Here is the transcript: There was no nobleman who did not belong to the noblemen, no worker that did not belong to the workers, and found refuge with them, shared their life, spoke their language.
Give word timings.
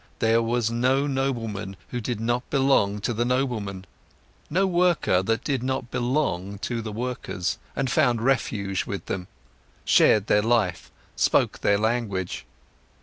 There 0.17 0.41
was 0.41 0.71
no 0.71 1.05
nobleman 1.05 1.75
who 1.89 2.01
did 2.01 2.19
not 2.19 2.49
belong 2.49 3.01
to 3.01 3.13
the 3.13 3.23
noblemen, 3.23 3.85
no 4.49 4.65
worker 4.65 5.21
that 5.21 5.43
did 5.43 5.61
not 5.61 5.91
belong 5.91 6.57
to 6.63 6.81
the 6.81 6.91
workers, 6.91 7.59
and 7.75 7.87
found 7.87 8.19
refuge 8.19 8.87
with 8.87 9.05
them, 9.05 9.27
shared 9.85 10.25
their 10.25 10.41
life, 10.41 10.89
spoke 11.15 11.59
their 11.59 11.77
language. 11.77 12.47